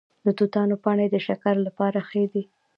د 0.25 0.27
توتانو 0.37 0.75
پاڼې 0.83 1.07
د 1.11 1.15
شکر 1.27 1.55
لپاره 1.67 1.99
ښې 2.09 2.23
دي؟ 2.33 2.43